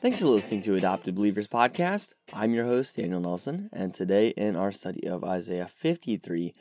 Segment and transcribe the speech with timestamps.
[0.00, 2.14] Thanks for listening to Adopted Believers Podcast.
[2.32, 6.54] I'm your host, Daniel Nelson, and today in our study of Isaiah 53,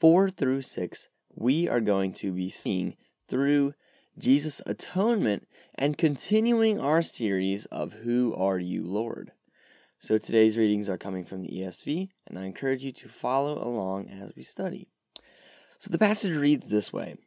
[0.00, 2.96] 4 through 6, we are going to be seeing
[3.28, 3.74] through
[4.18, 5.46] Jesus' atonement
[5.76, 9.30] and continuing our series of Who Are You, Lord?
[10.00, 14.08] So today's readings are coming from the ESV, and I encourage you to follow along
[14.08, 14.88] as we study.
[15.78, 17.18] So the passage reads this way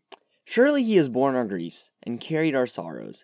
[0.43, 3.23] Surely he has borne our griefs and carried our sorrows,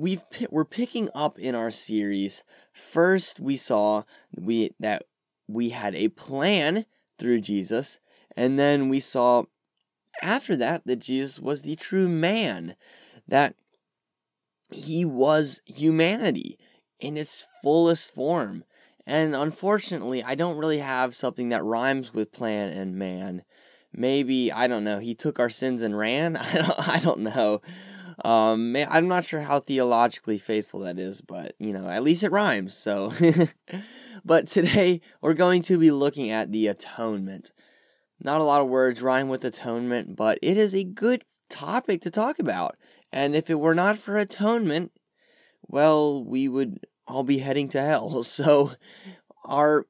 [0.00, 2.42] we've we're picking up in our series.
[2.72, 4.04] First, we saw
[4.36, 5.04] we that
[5.46, 6.86] we had a plan
[7.18, 8.00] through Jesus,
[8.36, 9.44] and then we saw
[10.22, 12.74] after that that Jesus was the true man,
[13.28, 13.54] that
[14.72, 16.58] he was humanity
[16.98, 18.64] in its fullest form.
[19.06, 23.42] And unfortunately, I don't really have something that rhymes with plan and man.
[23.92, 24.98] Maybe I don't know.
[24.98, 26.36] He took our sins and ran.
[26.36, 26.88] I don't.
[26.88, 27.60] I don't know.
[28.24, 32.32] Um, I'm not sure how theologically faithful that is, but you know, at least it
[32.32, 32.74] rhymes.
[32.74, 33.12] So,
[34.24, 37.52] but today we're going to be looking at the atonement.
[38.22, 42.10] Not a lot of words rhyme with atonement, but it is a good topic to
[42.10, 42.76] talk about.
[43.12, 44.92] And if it were not for atonement,
[45.62, 48.22] well, we would all be heading to hell.
[48.24, 48.72] So,
[49.44, 49.86] our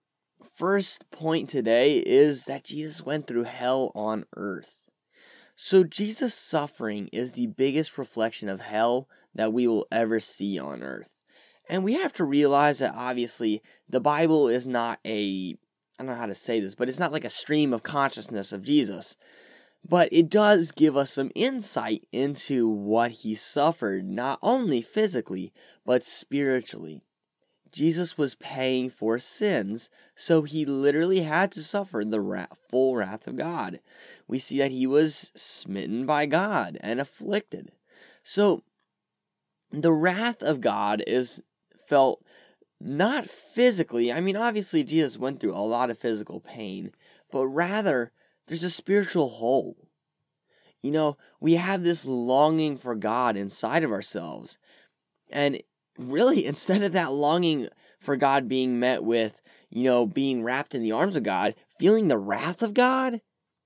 [0.55, 4.90] first point today is that Jesus went through hell on earth.
[5.63, 10.83] So, Jesus' suffering is the biggest reflection of hell that we will ever see on
[10.83, 11.15] earth.
[11.69, 15.55] And we have to realize that obviously the Bible is not a,
[15.99, 18.55] I don't know how to say this, but it's not like a stream of consciousness
[18.55, 19.19] of Jesus.
[19.87, 25.53] But it does give us some insight into what he suffered, not only physically,
[25.85, 27.03] but spiritually.
[27.73, 33.27] Jesus was paying for sins, so he literally had to suffer the wrath, full wrath
[33.27, 33.81] of God.
[34.27, 37.73] We see that he was smitten by God and afflicted.
[38.23, 38.63] So
[39.71, 41.43] the wrath of God is
[41.87, 42.25] felt
[42.81, 44.13] not physically.
[44.13, 46.93] I mean, obviously, Jesus went through a lot of physical pain,
[47.31, 48.11] but rather
[48.47, 49.77] there's a spiritual hole.
[50.83, 54.59] You know, we have this longing for God inside of ourselves.
[55.31, 55.61] And
[55.99, 57.69] really, instead of that longing
[57.99, 62.09] for God being met with, you know, being wrapped in the arms of God, feeling
[62.09, 63.21] the wrath of God,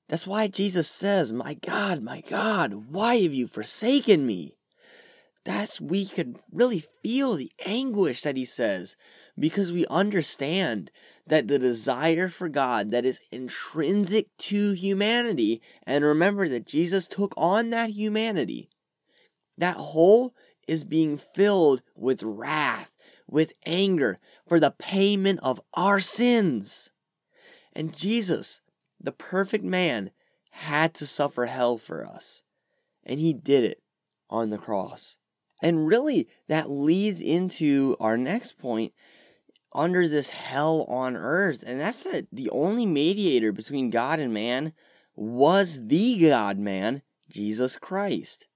[0.09, 4.55] that's why Jesus says, My God, my God, why have you forsaken me?
[5.45, 8.97] That's, we could really feel the anguish that he says
[9.39, 10.91] because we understand
[11.27, 17.35] that the desire for God that is intrinsic to humanity, and remember that Jesus took
[17.37, 18.69] on that humanity,
[19.57, 20.35] that hole
[20.69, 22.95] is being filled with wrath,
[23.27, 26.93] with anger for the payment of our sins.
[27.75, 28.61] And Jesus,
[29.01, 30.11] the perfect man,
[30.51, 32.43] had to suffer hell for us.
[33.05, 33.83] And he did it
[34.31, 35.19] on the cross.
[35.63, 38.93] And really, that leads into our next point
[39.73, 41.65] under this hell on earth.
[41.67, 44.73] And that's that the only mediator between God and man
[45.17, 48.47] was the God man, Jesus Christ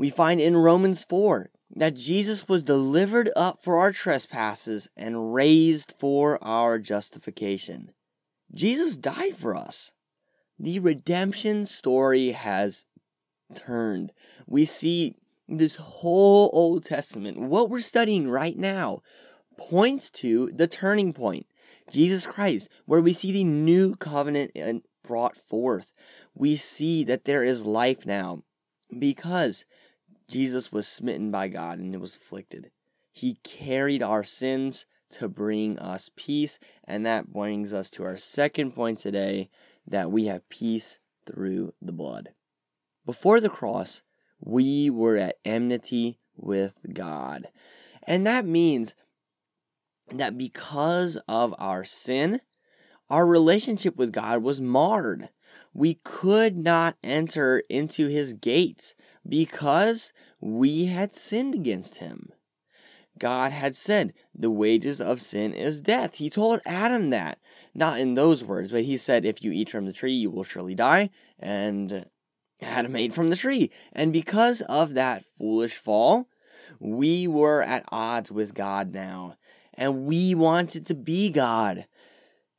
[0.00, 5.92] we find in Romans 4 that Jesus was delivered up for our trespasses and raised
[5.98, 7.90] for our justification.
[8.50, 9.92] Jesus died for us.
[10.58, 12.86] The redemption story has
[13.54, 14.12] turned.
[14.46, 15.16] We see
[15.46, 19.02] this whole Old Testament, what we're studying right now,
[19.58, 21.44] points to the turning point,
[21.90, 25.92] Jesus Christ, where we see the new covenant and brought forth.
[26.34, 28.44] We see that there is life now
[28.98, 29.66] because
[30.30, 32.70] Jesus was smitten by God and it was afflicted.
[33.12, 38.72] He carried our sins to bring us peace, and that brings us to our second
[38.72, 39.50] point today
[39.86, 42.30] that we have peace through the blood.
[43.04, 44.02] Before the cross,
[44.38, 47.48] we were at enmity with God.
[48.04, 48.94] And that means
[50.12, 52.40] that because of our sin,
[53.10, 55.28] our relationship with God was marred
[55.72, 58.94] we could not enter into his gates
[59.28, 62.30] because we had sinned against him.
[63.18, 66.16] God had said, The wages of sin is death.
[66.16, 67.38] He told Adam that.
[67.74, 70.42] Not in those words, but he said, If you eat from the tree, you will
[70.42, 71.10] surely die.
[71.38, 72.06] And
[72.62, 73.70] Adam ate from the tree.
[73.92, 76.28] And because of that foolish fall,
[76.78, 79.36] We were at odds with God now,
[79.74, 81.84] and we wanted to be God.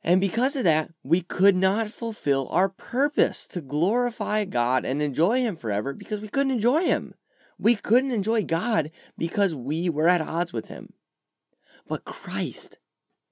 [0.04, 5.40] And because of that, we could not fulfill our purpose to glorify God and enjoy
[5.40, 7.14] Him forever because we couldn't enjoy Him.
[7.58, 10.92] We couldn't enjoy God because we were at odds with Him.
[11.86, 12.78] But Christ,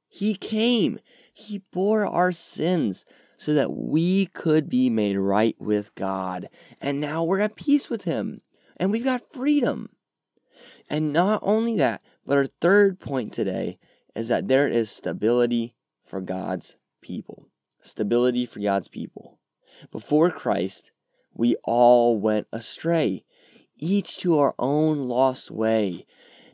[0.09, 1.01] He came,
[1.33, 3.05] He bore our sins
[3.37, 6.47] so that we could be made right with God.
[6.81, 8.43] And now we're at peace with Him
[8.77, 9.91] and we've got freedom.
[10.89, 13.79] And not only that, but our third point today
[14.15, 15.75] is that there is stability
[16.11, 17.47] for God's people.
[17.81, 19.39] Stability for God's people.
[19.93, 20.91] Before Christ,
[21.33, 23.25] we all went astray,
[23.77, 26.05] each to our own lost way.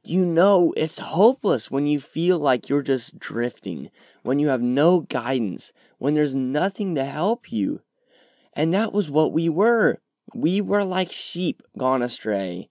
[0.05, 3.91] You know, it's hopeless when you feel like you're just drifting,
[4.23, 7.81] when you have no guidance, when there's nothing to help you.
[8.53, 9.99] And that was what we were.
[10.35, 12.69] We were like sheep gone astray.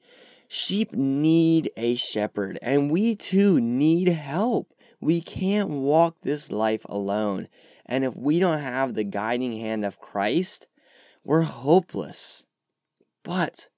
[0.47, 4.71] Sheep need a shepherd, and we too need help.
[5.05, 7.47] We can't walk this life alone.
[7.85, 10.65] And if we don't have the guiding hand of Christ,
[11.23, 12.47] we're hopeless.
[13.21, 13.69] But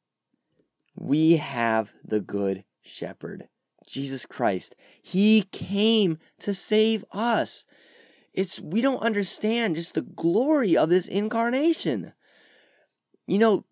[0.95, 3.49] we have the good shepherd,
[3.85, 4.73] Jesus Christ.
[5.01, 7.65] He came to save us.
[8.33, 12.13] It's we don't understand just the glory of this incarnation.
[13.27, 13.65] You know,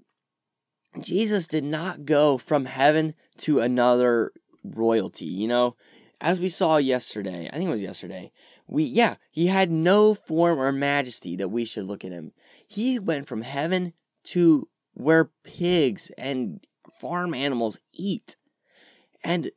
[1.00, 5.78] Jesus did not go from heaven to another royalty, you know?
[6.26, 8.32] As we saw yesterday, I think it was yesterday,
[8.66, 12.32] we yeah, he had no form or majesty that we should look at him.
[12.68, 13.94] He went from heaven
[14.30, 16.66] to where pigs and
[17.00, 18.38] farm animals eat.
[19.24, 19.52] And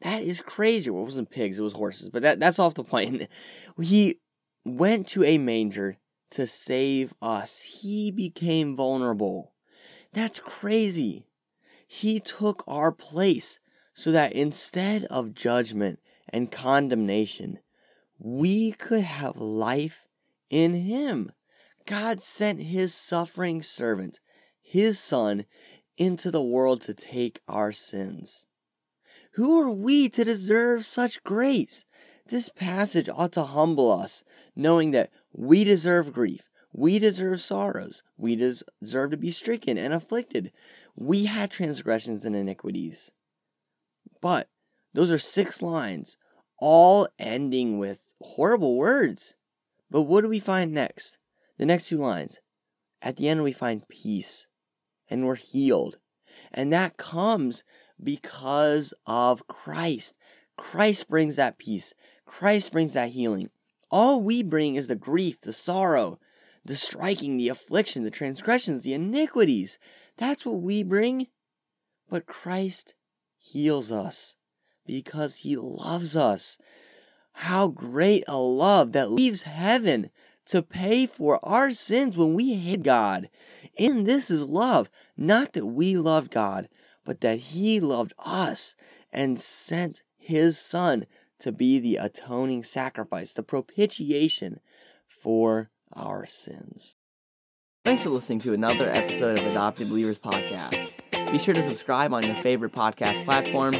[0.00, 0.88] that is crazy.
[0.88, 3.28] Well, it wasn't pigs, it was horses, but that, that's off the point.
[3.78, 4.18] He
[4.64, 5.98] went to a manger
[6.30, 7.60] to save us.
[7.60, 9.52] He became vulnerable.
[10.14, 11.26] That's crazy.
[11.86, 13.60] He took our place
[13.92, 15.98] so that instead of judgment
[16.28, 17.58] and condemnation,
[18.18, 20.08] we could have life
[20.50, 21.32] in Him.
[21.86, 24.20] God sent His suffering servant,
[24.60, 25.46] His Son,
[25.96, 28.46] into the world to take our sins.
[29.32, 31.84] Who are we to deserve such grace?
[32.28, 34.24] This passage ought to humble us,
[34.54, 40.52] knowing that we deserve grief, we deserve sorrows, we deserve to be stricken and afflicted.
[40.96, 43.12] We had transgressions and iniquities.
[44.20, 44.48] But
[44.96, 46.16] those are six lines
[46.58, 49.34] all ending with horrible words.
[49.90, 51.18] But what do we find next?
[51.58, 52.40] The next two lines.
[53.02, 54.48] At the end, we find peace
[55.10, 55.98] and we're healed.
[56.50, 57.62] And that comes
[58.02, 60.14] because of Christ.
[60.56, 61.92] Christ brings that peace,
[62.24, 63.50] Christ brings that healing.
[63.90, 66.18] All we bring is the grief, the sorrow,
[66.64, 69.78] the striking, the affliction, the transgressions, the iniquities.
[70.16, 71.26] That's what we bring.
[72.08, 72.94] But Christ
[73.36, 74.36] heals us
[74.86, 76.58] because he loves us.
[77.32, 80.10] How great a love that leaves heaven
[80.46, 83.28] to pay for our sins when we hate God.
[83.78, 86.68] And this is love, not that we loved God,
[87.04, 88.74] but that he loved us
[89.12, 91.06] and sent his son
[91.40, 94.60] to be the atoning sacrifice, the propitiation
[95.06, 96.96] for our sins.
[97.84, 100.90] Thanks for listening to another episode of Adopted Believers Podcast.
[101.30, 103.74] Be sure to subscribe on your favorite podcast platform.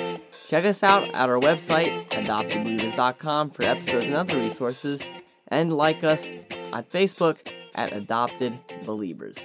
[0.49, 5.03] Check us out at our website, adoptedbelievers.com, for episodes and other resources,
[5.49, 6.31] and like us
[6.73, 7.39] on Facebook
[7.75, 9.37] at Adopted Believers.